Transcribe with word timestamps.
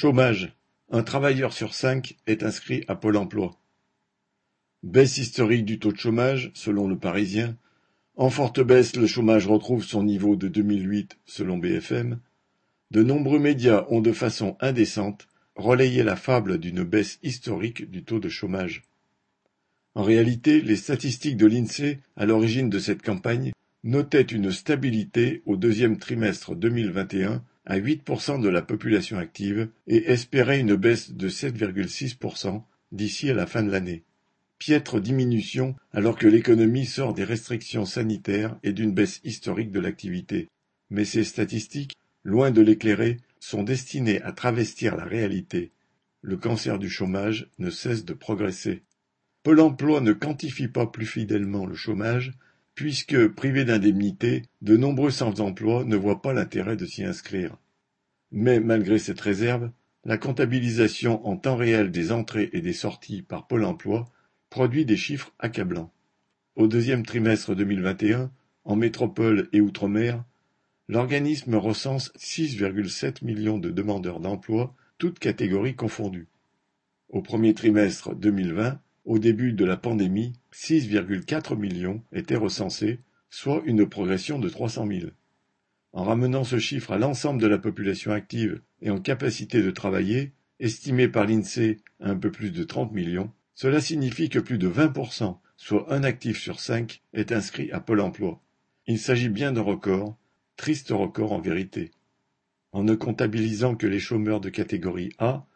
Chômage: 0.00 0.52
un 0.90 1.02
travailleur 1.02 1.52
sur 1.52 1.74
cinq 1.74 2.18
est 2.28 2.44
inscrit 2.44 2.84
à 2.86 2.94
Pôle 2.94 3.16
emploi. 3.16 3.58
Baisse 4.84 5.18
historique 5.18 5.64
du 5.64 5.80
taux 5.80 5.90
de 5.90 5.96
chômage, 5.96 6.52
selon 6.54 6.86
Le 6.86 6.96
Parisien. 6.96 7.56
En 8.14 8.30
forte 8.30 8.60
baisse, 8.60 8.94
le 8.94 9.08
chômage 9.08 9.48
retrouve 9.48 9.82
son 9.82 10.04
niveau 10.04 10.36
de 10.36 10.46
2008, 10.46 11.18
selon 11.26 11.58
BFM. 11.58 12.20
De 12.92 13.02
nombreux 13.02 13.40
médias 13.40 13.86
ont 13.88 14.00
de 14.00 14.12
façon 14.12 14.56
indécente 14.60 15.26
relayé 15.56 16.04
la 16.04 16.14
fable 16.14 16.58
d'une 16.58 16.84
baisse 16.84 17.18
historique 17.24 17.90
du 17.90 18.04
taux 18.04 18.20
de 18.20 18.28
chômage. 18.28 18.84
En 19.96 20.04
réalité, 20.04 20.60
les 20.60 20.76
statistiques 20.76 21.36
de 21.36 21.46
l'INSEE, 21.46 21.98
à 22.14 22.24
l'origine 22.24 22.70
de 22.70 22.78
cette 22.78 23.02
campagne, 23.02 23.50
notaient 23.82 24.22
une 24.22 24.52
stabilité 24.52 25.42
au 25.44 25.56
deuxième 25.56 25.98
trimestre 25.98 26.54
2021 26.54 27.42
à 27.68 27.78
8% 27.78 28.40
de 28.40 28.48
la 28.48 28.62
population 28.62 29.18
active 29.18 29.68
et 29.86 30.10
espéraient 30.10 30.58
une 30.58 30.74
baisse 30.74 31.12
de 31.12 31.28
7,6% 31.28 32.62
d'ici 32.92 33.30
à 33.30 33.34
la 33.34 33.46
fin 33.46 33.62
de 33.62 33.70
l'année. 33.70 34.04
Piètre 34.58 35.00
diminution 35.00 35.76
alors 35.92 36.16
que 36.16 36.26
l'économie 36.26 36.86
sort 36.86 37.12
des 37.12 37.24
restrictions 37.24 37.84
sanitaires 37.84 38.58
et 38.62 38.72
d'une 38.72 38.92
baisse 38.92 39.20
historique 39.22 39.70
de 39.70 39.80
l'activité. 39.80 40.48
Mais 40.90 41.04
ces 41.04 41.24
statistiques, 41.24 41.94
loin 42.24 42.50
de 42.50 42.62
l'éclairer, 42.62 43.18
sont 43.38 43.62
destinées 43.62 44.22
à 44.22 44.32
travestir 44.32 44.96
la 44.96 45.04
réalité. 45.04 45.70
Le 46.22 46.38
cancer 46.38 46.78
du 46.78 46.88
chômage 46.88 47.50
ne 47.58 47.68
cesse 47.68 48.04
de 48.04 48.14
progresser. 48.14 48.82
Pôle 49.42 49.60
emploi 49.60 50.00
ne 50.00 50.12
quantifie 50.12 50.68
pas 50.68 50.86
plus 50.86 51.06
fidèlement 51.06 51.66
le 51.66 51.74
chômage, 51.74 52.32
puisque, 52.78 53.26
privés 53.26 53.64
d'indemnité, 53.64 54.44
de 54.62 54.76
nombreux 54.76 55.10
sans-emploi 55.10 55.82
ne 55.84 55.96
voient 55.96 56.22
pas 56.22 56.32
l'intérêt 56.32 56.76
de 56.76 56.86
s'y 56.86 57.02
inscrire. 57.02 57.56
Mais 58.30 58.60
malgré 58.60 59.00
cette 59.00 59.20
réserve, 59.20 59.72
la 60.04 60.16
comptabilisation 60.16 61.26
en 61.26 61.36
temps 61.36 61.56
réel 61.56 61.90
des 61.90 62.12
entrées 62.12 62.50
et 62.52 62.60
des 62.60 62.72
sorties 62.72 63.22
par 63.22 63.48
Pôle 63.48 63.64
emploi 63.64 64.08
produit 64.48 64.84
des 64.84 64.96
chiffres 64.96 65.34
accablants. 65.40 65.92
Au 66.54 66.68
deuxième 66.68 67.04
trimestre 67.04 67.56
2021, 67.56 68.30
en 68.62 68.76
métropole 68.76 69.48
et 69.52 69.60
outre-mer, 69.60 70.22
l'organisme 70.86 71.56
recense 71.56 72.12
6,7 72.16 73.24
millions 73.24 73.58
de 73.58 73.70
demandeurs 73.70 74.20
d'emploi, 74.20 74.72
toutes 74.98 75.18
catégories 75.18 75.74
confondues. 75.74 76.28
Au 77.08 77.22
premier 77.22 77.54
trimestre 77.54 78.14
2020, 78.14 78.80
au 79.08 79.18
début 79.18 79.54
de 79.54 79.64
la 79.64 79.78
pandémie, 79.78 80.34
6,4 80.52 81.56
millions 81.56 82.02
étaient 82.12 82.36
recensés, 82.36 83.00
soit 83.30 83.62
une 83.64 83.88
progression 83.88 84.38
de 84.38 84.50
300 84.50 84.86
000. 84.86 85.00
En 85.94 86.04
ramenant 86.04 86.44
ce 86.44 86.58
chiffre 86.58 86.92
à 86.92 86.98
l'ensemble 86.98 87.40
de 87.40 87.46
la 87.46 87.56
population 87.56 88.12
active 88.12 88.60
et 88.82 88.90
en 88.90 89.00
capacité 89.00 89.62
de 89.62 89.70
travailler, 89.70 90.32
estimé 90.60 91.08
par 91.08 91.26
l'INSEE 91.26 91.78
à 92.00 92.10
un 92.10 92.16
peu 92.16 92.30
plus 92.30 92.50
de 92.50 92.62
30 92.64 92.92
millions, 92.92 93.32
cela 93.54 93.80
signifie 93.80 94.28
que 94.28 94.38
plus 94.38 94.58
de 94.58 94.68
20%, 94.68 95.38
soit 95.56 95.90
un 95.90 96.04
actif 96.04 96.38
sur 96.38 96.60
cinq, 96.60 97.02
est 97.14 97.32
inscrit 97.32 97.72
à 97.72 97.80
Pôle 97.80 98.00
emploi. 98.00 98.42
Il 98.86 98.98
s'agit 98.98 99.30
bien 99.30 99.52
d'un 99.52 99.62
record, 99.62 100.18
triste 100.58 100.90
record 100.90 101.32
en 101.32 101.40
vérité. 101.40 101.92
En 102.72 102.82
ne 102.82 102.94
comptabilisant 102.94 103.74
que 103.74 103.86
les 103.86 104.00
chômeurs 104.00 104.42
de 104.42 104.50
catégorie 104.50 105.14
A, 105.18 105.46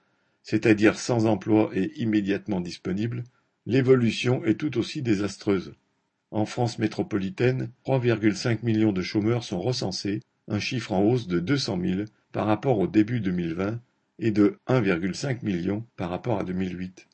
c'est-à-dire 0.42 0.98
sans 0.98 1.27
emploi 1.27 1.70
et 1.75 1.92
immédiatement 2.00 2.62
disponibles, 2.62 3.25
L'évolution 3.65 4.45
est 4.45 4.59
tout 4.59 4.77
aussi 4.79 5.03
désastreuse. 5.03 5.75
En 6.33 6.47
France 6.47 6.79
métropolitaine, 6.79 7.71
3,5 7.87 8.65
millions 8.65 8.93
de 8.93 9.03
chômeurs 9.03 9.45
sont 9.45 9.61
recensés, 9.61 10.21
un 10.49 10.59
chiffre 10.59 10.93
en 10.93 11.03
hausse 11.03 11.29
de 11.29 11.39
200 11.39 11.79
000 11.81 12.03
par 12.33 12.47
rapport 12.47 12.79
au 12.79 12.87
début 12.89 13.21
2020 13.21 13.81
et 14.19 14.31
de 14.31 14.59
1,5 14.67 15.45
million 15.45 15.87
par 15.97 16.11
rapport 16.11 16.41
à 16.41 16.45
2008. 16.45 17.07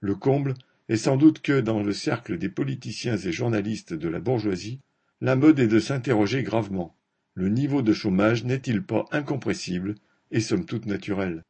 Le 0.00 0.14
comble 0.14 0.54
est 0.88 0.96
sans 0.96 1.16
doute 1.16 1.42
que, 1.42 1.60
dans 1.60 1.82
le 1.82 1.92
cercle 1.92 2.38
des 2.38 2.48
politiciens 2.48 3.16
et 3.16 3.32
journalistes 3.32 3.92
de 3.92 4.08
la 4.08 4.20
bourgeoisie, 4.20 4.80
la 5.20 5.36
mode 5.36 5.60
est 5.60 5.68
de 5.68 5.78
s'interroger 5.78 6.42
gravement. 6.42 6.96
Le 7.34 7.48
niveau 7.48 7.82
de 7.82 7.92
chômage 7.92 8.44
n'est-il 8.44 8.82
pas 8.82 9.04
incompressible 9.12 9.96
et 10.30 10.40
somme 10.40 10.64
toute 10.64 10.86
naturel? 10.86 11.42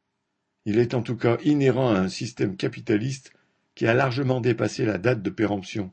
Il 0.65 0.77
est 0.77 0.93
en 0.93 1.01
tout 1.01 1.17
cas 1.17 1.37
inhérent 1.43 1.93
à 1.93 1.99
un 1.99 2.09
système 2.09 2.55
capitaliste 2.55 3.33
qui 3.75 3.87
a 3.87 3.93
largement 3.93 4.41
dépassé 4.41 4.85
la 4.85 4.97
date 4.97 5.21
de 5.21 5.29
péremption. 5.29 5.91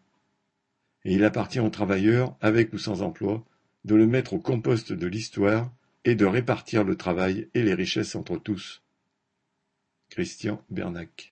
Et 1.05 1.15
il 1.15 1.25
appartient 1.25 1.61
aux 1.61 1.71
travailleurs, 1.71 2.37
avec 2.41 2.73
ou 2.73 2.79
sans 2.79 3.03
emploi, 3.03 3.45
de 3.85 3.95
le 3.95 4.07
mettre 4.07 4.35
au 4.35 4.39
compost 4.39 4.93
de 4.93 5.07
l'histoire 5.07 5.71
et 6.05 6.15
de 6.15 6.27
répartir 6.27 6.85
le 6.85 6.97
travail 6.97 7.49
et 7.55 7.63
les 7.63 7.75
richesses 7.75 8.15
entre 8.15 8.37
tous. 8.37 8.83
Christian 10.11 10.63
Bernac 10.71 11.29